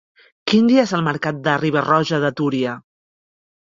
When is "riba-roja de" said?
1.65-2.35